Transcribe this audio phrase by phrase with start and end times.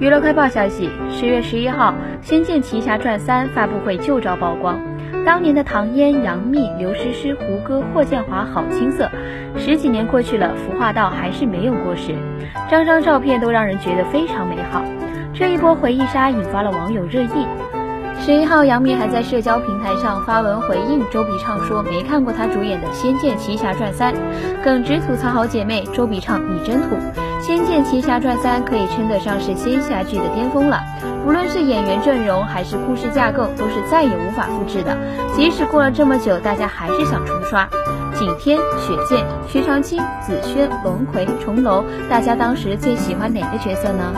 [0.00, 1.92] 娱乐快报消息：十月十一号，
[2.26, 4.80] 《仙剑奇侠传三》发布会旧照曝光，
[5.26, 9.10] 当年的唐嫣、杨幂、刘诗诗、胡歌、霍建华好青涩。
[9.58, 12.14] 十几年过去了，服化道还是没有过时，
[12.70, 14.82] 张张照片都让人觉得非常美好。
[15.34, 17.46] 这一波回忆杀引发了网友热议。
[18.22, 24.12] 十一号，杨幂还在社交平台上发文回应周笔畅，说没看过她主演的《仙剑奇侠传三》，
[24.62, 26.96] 耿直吐槽好姐妹周笔畅你真土，
[27.40, 30.78] 《仙剑奇侠传三》可以称得上是仙侠剧的巅峰了，
[31.26, 34.94] 无论是演员阵容还是故事架构，都是再也无法复制的。
[35.34, 37.66] 即使过了这么久，大家还是想重刷。
[38.14, 44.12] 景天、雪见、徐长卿、紫萱、龙葵、重楼，大家当时最喜欢哪个角色呢？